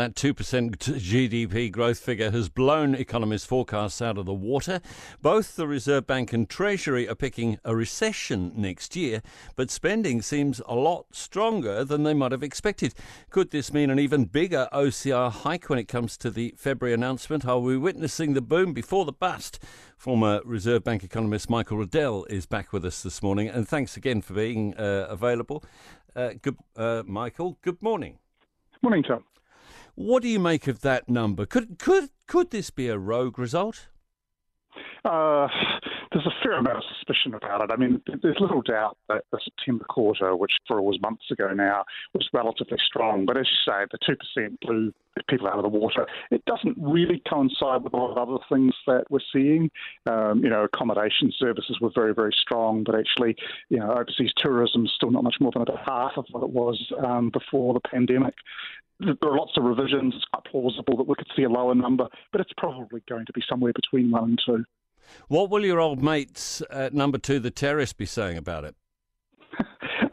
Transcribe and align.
that 0.00 0.14
2% 0.14 0.34
GDP 0.78 1.70
growth 1.70 1.98
figure 1.98 2.30
has 2.30 2.48
blown 2.48 2.94
economists' 2.94 3.44
forecasts 3.44 4.00
out 4.00 4.16
of 4.16 4.24
the 4.24 4.32
water. 4.32 4.80
Both 5.20 5.56
the 5.56 5.68
Reserve 5.68 6.06
Bank 6.06 6.32
and 6.32 6.48
Treasury 6.48 7.06
are 7.06 7.14
picking 7.14 7.58
a 7.66 7.76
recession 7.76 8.50
next 8.56 8.96
year, 8.96 9.20
but 9.56 9.70
spending 9.70 10.22
seems 10.22 10.62
a 10.66 10.74
lot 10.74 11.04
stronger 11.12 11.84
than 11.84 12.04
they 12.04 12.14
might 12.14 12.32
have 12.32 12.42
expected. 12.42 12.94
Could 13.28 13.50
this 13.50 13.74
mean 13.74 13.90
an 13.90 13.98
even 13.98 14.24
bigger 14.24 14.68
OCR 14.72 15.30
hike 15.30 15.68
when 15.68 15.78
it 15.78 15.86
comes 15.86 16.16
to 16.16 16.30
the 16.30 16.54
February 16.56 16.94
announcement? 16.94 17.44
Are 17.44 17.58
we 17.58 17.76
witnessing 17.76 18.32
the 18.32 18.40
boom 18.40 18.72
before 18.72 19.04
the 19.04 19.12
bust? 19.12 19.62
Former 19.98 20.40
Reserve 20.46 20.82
Bank 20.82 21.04
economist 21.04 21.50
Michael 21.50 21.76
Reddell 21.76 22.24
is 22.30 22.46
back 22.46 22.72
with 22.72 22.86
us 22.86 23.02
this 23.02 23.22
morning, 23.22 23.48
and 23.48 23.68
thanks 23.68 23.98
again 23.98 24.22
for 24.22 24.32
being 24.32 24.74
uh, 24.78 25.08
available. 25.10 25.62
Uh, 26.16 26.30
good, 26.40 26.56
uh, 26.74 27.02
Michael. 27.04 27.58
Good 27.60 27.82
morning. 27.82 28.18
Morning, 28.82 29.02
Tom. 29.02 29.24
What 30.00 30.22
do 30.22 30.30
you 30.30 30.40
make 30.40 30.66
of 30.66 30.80
that 30.80 31.10
number? 31.10 31.44
Could 31.44 31.78
could 31.78 32.08
could 32.26 32.52
this 32.52 32.70
be 32.70 32.88
a 32.88 32.96
rogue 32.96 33.38
result? 33.38 33.88
Uh, 35.04 35.46
there's 36.12 36.26
a 36.26 36.42
fair 36.42 36.54
amount 36.54 36.78
of 36.78 36.82
suspicion 36.96 37.34
about 37.34 37.62
it. 37.62 37.70
I 37.72 37.76
mean, 37.76 38.02
there's 38.22 38.36
little 38.40 38.62
doubt 38.62 38.96
that 39.08 39.24
the 39.30 39.38
September 39.44 39.84
quarter, 39.84 40.34
which 40.34 40.52
for 40.66 40.82
was 40.82 40.98
months 41.00 41.30
ago 41.30 41.52
now, 41.54 41.84
was 42.14 42.28
relatively 42.32 42.78
strong. 42.84 43.26
But 43.26 43.36
as 43.36 43.46
you 43.48 43.72
say, 43.72 43.86
the 43.90 44.16
2% 44.38 44.60
blew 44.60 44.92
people 45.28 45.46
out 45.46 45.56
of 45.56 45.62
the 45.62 45.68
water. 45.68 46.06
It 46.30 46.44
doesn't 46.46 46.76
really 46.80 47.22
coincide 47.28 47.82
with 47.82 47.92
a 47.92 47.96
lot 47.96 48.10
of 48.10 48.28
other 48.28 48.42
things 48.48 48.74
that 48.86 49.04
we're 49.10 49.20
seeing. 49.32 49.70
Um, 50.08 50.42
you 50.42 50.50
know, 50.50 50.64
accommodation 50.64 51.32
services 51.38 51.78
were 51.80 51.90
very, 51.94 52.14
very 52.14 52.34
strong, 52.40 52.82
but 52.84 52.96
actually, 52.96 53.36
you 53.68 53.78
know, 53.78 53.92
overseas 53.92 54.32
tourism 54.36 54.86
is 54.86 54.92
still 54.94 55.10
not 55.10 55.24
much 55.24 55.36
more 55.40 55.52
than 55.52 55.62
about 55.62 55.78
half 55.86 56.12
of 56.16 56.26
what 56.30 56.42
it 56.42 56.50
was 56.50 56.92
um, 57.04 57.30
before 57.30 57.74
the 57.74 57.80
pandemic 57.80 58.34
there 59.00 59.30
are 59.30 59.38
lots 59.38 59.56
of 59.56 59.64
revisions. 59.64 60.14
It's 60.14 60.26
quite 60.26 60.44
plausible 60.44 60.96
that 60.98 61.08
we 61.08 61.14
could 61.14 61.30
see 61.34 61.44
a 61.44 61.48
lower 61.48 61.74
number, 61.74 62.06
but 62.32 62.40
it's 62.42 62.52
probably 62.58 63.02
going 63.08 63.24
to 63.24 63.32
be 63.32 63.42
somewhere 63.48 63.72
between 63.72 64.10
one 64.10 64.24
and 64.24 64.42
two. 64.44 64.64
What 65.28 65.50
will 65.50 65.64
your 65.64 65.80
old 65.80 66.02
mates 66.02 66.62
at 66.70 66.94
number 66.94 67.18
two, 67.18 67.38
the 67.38 67.50
terrace, 67.50 67.92
be 67.92 68.06
saying 68.06 68.36
about 68.36 68.64
it? 68.64 68.74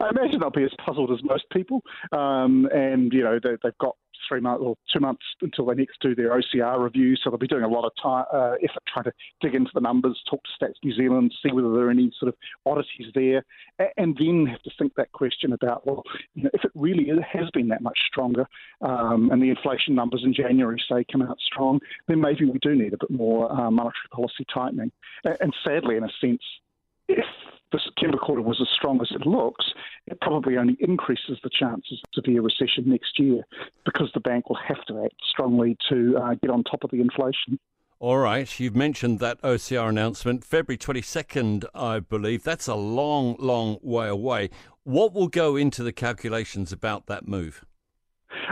I 0.00 0.10
imagine 0.10 0.40
they'll 0.40 0.50
be 0.50 0.64
as 0.64 0.74
puzzled 0.84 1.10
as 1.10 1.18
most 1.24 1.44
people, 1.52 1.82
um, 2.12 2.68
and 2.72 3.12
you 3.12 3.22
know 3.22 3.38
they, 3.42 3.56
have 3.62 3.78
got 3.78 3.96
three 4.28 4.40
months 4.40 4.62
or 4.62 4.76
two 4.92 5.00
months 5.00 5.22
until 5.40 5.66
they 5.66 5.74
next 5.74 6.00
do 6.00 6.14
their 6.14 6.30
OCR 6.30 6.82
review. 6.82 7.16
So 7.16 7.30
they'll 7.30 7.38
be 7.38 7.46
doing 7.46 7.64
a 7.64 7.68
lot 7.68 7.84
of 7.84 7.92
time, 8.00 8.24
uh, 8.32 8.54
effort 8.62 8.82
trying 8.92 9.04
to 9.04 9.12
dig 9.40 9.54
into 9.54 9.70
the 9.74 9.80
numbers, 9.80 10.20
talk 10.28 10.42
to 10.42 10.64
Stats 10.64 10.74
New 10.84 10.94
Zealand, 10.94 11.34
see 11.42 11.52
whether 11.52 11.72
there 11.72 11.86
are 11.86 11.90
any 11.90 12.12
sort 12.18 12.28
of 12.28 12.34
oddities 12.66 13.12
there, 13.14 13.44
and 13.96 14.16
then 14.18 14.46
have 14.46 14.62
to 14.62 14.70
think 14.78 14.94
that 14.96 15.12
question 15.12 15.52
about 15.52 15.86
well, 15.86 16.02
you 16.34 16.44
know, 16.44 16.50
if 16.54 16.64
it 16.64 16.72
really 16.74 17.08
has 17.32 17.50
been 17.52 17.68
that 17.68 17.82
much 17.82 17.98
stronger, 18.06 18.46
um, 18.80 19.30
and 19.30 19.42
the 19.42 19.50
inflation 19.50 19.94
numbers 19.94 20.22
in 20.24 20.34
January 20.34 20.82
say 20.90 21.04
come 21.10 21.22
out 21.22 21.38
strong, 21.40 21.80
then 22.06 22.20
maybe 22.20 22.44
we 22.44 22.58
do 22.60 22.74
need 22.74 22.92
a 22.92 22.98
bit 22.98 23.10
more 23.10 23.50
uh, 23.50 23.70
monetary 23.70 24.08
policy 24.12 24.44
tightening. 24.52 24.92
And 25.24 25.54
sadly, 25.64 25.96
in 25.96 26.04
a 26.04 26.10
sense, 26.20 26.42
if 27.08 27.24
the 27.72 27.80
September 27.84 28.18
quarter 28.18 28.42
was 28.42 28.58
as 28.60 28.68
strong 28.74 29.00
as 29.00 29.08
it 29.10 29.26
looks, 29.26 29.66
it 30.06 30.20
probably 30.20 30.56
only 30.56 30.76
increases 30.80 31.38
the 31.42 31.50
chances 31.50 32.00
of 32.04 32.24
severe 32.24 32.42
recession 32.42 32.84
next 32.86 33.18
year 33.18 33.42
because 33.84 34.10
the 34.14 34.20
bank 34.20 34.48
will 34.48 34.58
have 34.66 34.84
to 34.86 35.04
act 35.04 35.14
strongly 35.28 35.76
to 35.88 36.16
uh, 36.18 36.34
get 36.34 36.50
on 36.50 36.64
top 36.64 36.84
of 36.84 36.90
the 36.90 37.00
inflation. 37.00 37.58
All 38.00 38.18
right, 38.18 38.60
you've 38.60 38.76
mentioned 38.76 39.18
that 39.18 39.42
OCR 39.42 39.88
announcement, 39.88 40.44
February 40.44 40.78
22nd, 40.78 41.64
I 41.74 41.98
believe. 41.98 42.44
That's 42.44 42.68
a 42.68 42.76
long, 42.76 43.34
long 43.40 43.78
way 43.82 44.06
away. 44.06 44.50
What 44.84 45.12
will 45.12 45.26
go 45.26 45.56
into 45.56 45.82
the 45.82 45.92
calculations 45.92 46.72
about 46.72 47.06
that 47.06 47.26
move? 47.26 47.64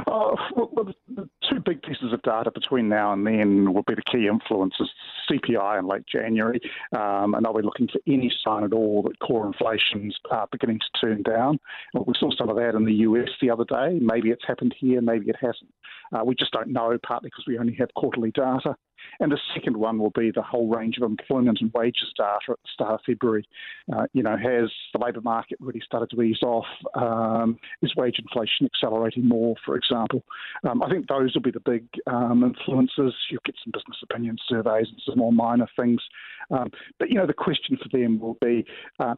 Uh, 0.07 0.37
well, 0.55 0.93
the 1.09 1.29
two 1.49 1.61
big 1.61 1.83
pieces 1.83 2.13
of 2.13 2.23
data 2.23 2.51
between 2.51 2.89
now 2.89 3.13
and 3.13 3.27
then 3.27 3.73
will 3.73 3.83
be 3.83 3.95
the 3.95 4.03
key 4.03 4.27
influences 4.27 4.91
CPI 5.31 5.79
in 5.79 5.87
late 5.87 6.07
January, 6.07 6.61
um, 6.97 7.35
and 7.35 7.47
I'll 7.47 7.55
be 7.55 7.63
looking 7.63 7.89
for 7.89 8.01
any 8.07 8.33
sign 8.45 8.65
at 8.65 8.73
all 8.73 9.03
that 9.03 9.19
core 9.21 9.47
inflation's 9.47 10.17
uh, 10.31 10.47
beginning 10.51 10.81
to 10.81 11.01
turn 11.01 11.23
down? 11.23 11.59
We 11.95 12.15
saw 12.19 12.31
some 12.37 12.49
of 12.49 12.57
that 12.57 12.75
in 12.75 12.85
the 12.85 12.95
US 12.95 13.29
the 13.41 13.51
other 13.51 13.65
day. 13.65 13.99
Maybe 14.01 14.31
it's 14.31 14.47
happened 14.47 14.75
here, 14.79 15.01
maybe 15.01 15.29
it 15.29 15.37
hasn't. 15.41 15.73
Uh, 16.13 16.25
we 16.25 16.35
just 16.35 16.53
don't 16.53 16.69
know, 16.69 16.97
partly 17.05 17.29
because 17.29 17.45
we 17.47 17.59
only 17.59 17.75
have 17.75 17.93
quarterly 17.95 18.31
data. 18.31 18.77
And 19.21 19.33
the 19.33 19.39
second 19.55 19.77
one 19.77 19.99
will 19.99 20.11
be 20.11 20.31
the 20.31 20.43
whole 20.43 20.69
range 20.69 20.97
of 20.99 21.03
employment 21.05 21.59
and 21.61 21.73
wages 21.73 22.13
data 22.17 22.39
at 22.51 22.57
the 22.63 22.69
start 22.73 22.95
of 22.95 23.01
February. 23.07 23.49
Uh, 23.93 24.07
you 24.13 24.23
know, 24.23 24.37
has 24.37 24.71
the 24.93 24.99
labour 25.05 25.21
market 25.21 25.59
really 25.61 25.83
started 25.85 26.11
to 26.11 26.23
ease 26.23 26.43
off? 26.43 26.67
Um, 26.95 27.59
is 27.83 27.95
wage 27.97 28.19
inflation 28.19 28.67
accelerating 28.67 29.27
more, 29.27 29.55
for 29.65 29.77
example? 29.77 30.25
Um, 30.69 30.83
I 30.83 30.91
think 30.91 31.09
those 31.09 31.35
will 31.35 31.43
be 31.43 31.51
the 31.51 31.61
big 31.61 31.87
um, 32.07 32.43
influences. 32.43 33.15
You'll 33.31 33.41
get 33.45 33.57
some 33.65 33.73
business 33.73 33.99
opinion 34.03 34.37
surveys 34.49 34.87
and 34.91 35.01
some 35.05 35.19
more 35.19 35.33
minor 35.33 35.69
things. 35.77 36.01
Um, 36.51 36.71
but, 36.99 37.09
you 37.11 37.17
know, 37.17 37.27
the 37.27 37.35
question 37.35 37.79
for 37.83 37.89
them 37.97 38.19
will 38.21 38.39
be 38.41 38.65
uh, 39.01 39.15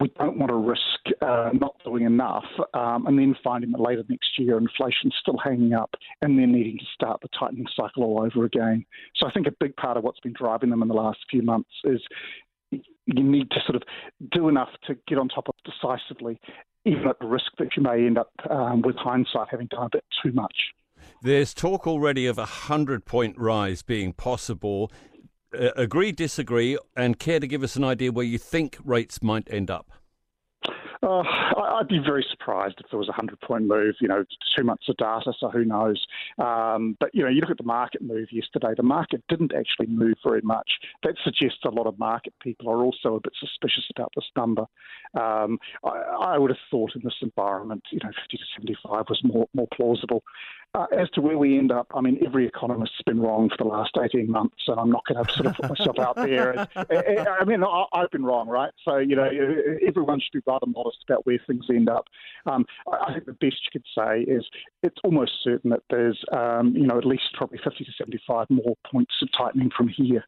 we 0.00 0.08
don't 0.18 0.38
want 0.38 0.50
to 0.50 0.56
risk 0.56 1.20
uh, 1.20 1.50
not 1.52 1.76
doing 1.84 2.04
enough 2.04 2.44
um, 2.74 3.06
and 3.06 3.18
then 3.18 3.36
finding 3.44 3.70
that 3.72 3.80
later 3.80 4.02
next 4.08 4.38
year 4.38 4.56
inflation's 4.56 5.14
still 5.20 5.36
hanging 5.42 5.74
up 5.74 5.94
and 6.22 6.38
then 6.38 6.52
needing 6.52 6.78
to 6.78 6.84
start 6.94 7.20
the 7.20 7.28
tightening 7.38 7.66
cycle 7.76 8.04
all 8.04 8.22
over 8.22 8.44
again. 8.44 8.84
So 9.16 9.26
I 9.26 9.32
think 9.32 9.46
a 9.46 9.52
big 9.60 9.76
part 9.76 9.96
of 9.96 10.04
what's 10.04 10.20
been 10.20 10.32
driving 10.32 10.70
them 10.70 10.82
in 10.82 10.88
the 10.88 10.94
last 10.94 11.18
few 11.30 11.42
months 11.42 11.70
is 11.84 12.00
you 12.70 13.22
need 13.22 13.50
to 13.50 13.60
sort 13.66 13.76
of 13.76 13.82
do 14.32 14.48
enough 14.48 14.70
to 14.86 14.96
get 15.06 15.18
on 15.18 15.28
top 15.28 15.48
of 15.48 15.54
decisively, 15.64 16.40
even 16.84 17.08
at 17.08 17.18
the 17.20 17.26
risk 17.26 17.46
that 17.58 17.76
you 17.76 17.82
may 17.82 18.06
end 18.06 18.18
up, 18.18 18.30
um, 18.48 18.82
with 18.82 18.96
hindsight, 18.96 19.48
having 19.50 19.66
done 19.66 19.84
a 19.84 19.88
bit 19.90 20.04
too 20.22 20.32
much. 20.32 20.54
There's 21.22 21.52
talk 21.52 21.86
already 21.86 22.26
of 22.26 22.38
a 22.38 22.42
100 22.42 23.04
point 23.04 23.36
rise 23.38 23.82
being 23.82 24.12
possible. 24.12 24.90
Uh, 25.52 25.70
agree, 25.76 26.12
disagree, 26.12 26.78
and 26.96 27.18
care 27.18 27.40
to 27.40 27.46
give 27.46 27.62
us 27.62 27.76
an 27.76 27.84
idea 27.84 28.12
where 28.12 28.24
you 28.24 28.38
think 28.38 28.78
rates 28.84 29.22
might 29.22 29.48
end 29.50 29.70
up? 29.70 29.90
Uh, 31.02 31.22
I'd 31.80 31.88
be 31.88 31.98
very 31.98 32.24
surprised 32.30 32.74
if 32.78 32.90
there 32.90 32.98
was 32.98 33.08
a 33.08 33.16
100 33.16 33.40
point 33.40 33.64
move. 33.64 33.94
You 34.00 34.08
know, 34.08 34.24
two 34.56 34.64
months 34.64 34.86
of 34.88 34.96
data, 34.98 35.32
so 35.38 35.48
who 35.48 35.64
knows? 35.64 36.04
Um, 36.38 36.96
but, 37.00 37.14
you 37.14 37.22
know, 37.22 37.30
you 37.30 37.40
look 37.40 37.50
at 37.50 37.56
the 37.56 37.64
market 37.64 38.02
move 38.02 38.28
yesterday, 38.30 38.74
the 38.76 38.82
market 38.82 39.22
didn't 39.28 39.52
actually 39.54 39.86
move 39.86 40.16
very 40.22 40.42
much. 40.42 40.70
That 41.02 41.14
suggests 41.24 41.60
a 41.64 41.70
lot 41.70 41.86
of 41.86 41.98
market 41.98 42.34
people 42.40 42.68
are 42.68 42.84
also 42.84 43.14
a 43.14 43.20
bit 43.20 43.32
suspicious 43.40 43.84
about 43.96 44.12
this 44.14 44.26
number. 44.36 44.66
Um, 45.14 45.58
I, 45.84 46.34
I, 46.34 46.38
would 46.38 46.50
have 46.50 46.58
thought 46.70 46.94
in 46.94 47.00
this 47.02 47.16
environment, 47.22 47.82
you 47.90 47.98
know, 48.04 48.10
50 48.10 48.36
to 48.36 48.44
75 48.56 49.06
was 49.08 49.20
more, 49.24 49.48
more 49.54 49.68
plausible. 49.74 50.22
Uh, 50.72 50.86
as 50.96 51.10
to 51.10 51.20
where 51.20 51.36
we 51.36 51.58
end 51.58 51.72
up, 51.72 51.88
I 51.96 52.00
mean, 52.00 52.20
every 52.24 52.46
economist's 52.46 53.02
been 53.04 53.18
wrong 53.18 53.50
for 53.50 53.56
the 53.58 53.68
last 53.68 53.96
18 54.00 54.30
months, 54.30 54.62
and 54.68 54.78
I'm 54.78 54.88
not 54.88 55.04
going 55.04 55.24
to 55.24 55.32
sort 55.32 55.46
of 55.46 55.56
put 55.56 55.68
myself 55.68 55.98
out 55.98 56.14
there. 56.14 56.68
I 56.76 57.44
mean, 57.44 57.64
I've 57.92 58.10
been 58.12 58.24
wrong, 58.24 58.46
right? 58.48 58.70
So, 58.84 58.98
you 58.98 59.16
know, 59.16 59.28
everyone 59.84 60.20
should 60.20 60.32
be 60.32 60.40
rather 60.46 60.66
modest 60.66 60.98
about 61.08 61.26
where 61.26 61.40
things 61.44 61.64
end 61.68 61.88
up. 61.88 62.06
Um, 62.46 62.66
I 62.86 63.12
think 63.12 63.26
the 63.26 63.32
best 63.32 63.56
you 63.64 63.72
could 63.72 63.84
say 63.98 64.20
is 64.20 64.46
it's 64.84 64.96
almost 65.02 65.32
certain 65.42 65.70
that 65.70 65.82
there's, 65.90 66.22
um, 66.30 66.72
you 66.76 66.86
know, 66.86 66.98
at 66.98 67.04
least 67.04 67.24
probably 67.34 67.58
50 67.64 67.84
to 67.84 67.90
75 67.98 68.48
more 68.48 68.76
points 68.88 69.14
of 69.22 69.28
tightening 69.36 69.72
from 69.76 69.88
here. 69.88 70.24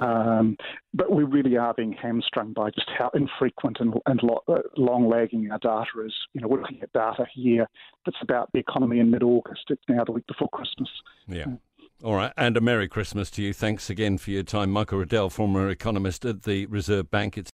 Um, 0.00 0.56
but 0.92 1.12
we 1.12 1.22
really 1.22 1.56
are 1.56 1.72
being 1.72 1.92
hamstrung 1.92 2.52
by 2.52 2.70
just 2.70 2.90
how 2.98 3.10
infrequent 3.14 3.76
and, 3.78 3.94
and 4.06 4.20
uh, 4.24 4.58
long 4.76 5.08
lagging 5.08 5.52
our 5.52 5.58
data 5.58 6.04
is. 6.04 6.14
You 6.32 6.40
know, 6.40 6.48
we're 6.48 6.62
looking 6.62 6.82
at 6.82 6.92
data 6.92 7.26
here 7.32 7.68
that's 8.04 8.18
about 8.22 8.50
the 8.52 8.58
economy 8.58 9.00
in 9.00 9.10
mid 9.10 9.22
August. 9.22 9.62
It's 9.70 9.83
now 9.88 10.04
the 10.04 10.12
week 10.12 10.26
before 10.26 10.48
Christmas. 10.48 10.88
Yeah. 11.26 11.44
Mm. 11.44 11.58
All 12.02 12.16
right, 12.16 12.32
and 12.36 12.54
a 12.56 12.60
Merry 12.60 12.86
Christmas 12.86 13.30
to 13.30 13.42
you. 13.42 13.54
Thanks 13.54 13.88
again 13.88 14.18
for 14.18 14.30
your 14.30 14.42
time. 14.42 14.70
Michael 14.70 14.98
Reddell, 14.98 15.30
former 15.30 15.70
economist 15.70 16.26
at 16.26 16.42
the 16.42 16.66
Reserve 16.66 17.10
Bank. 17.10 17.38
It's 17.38 17.50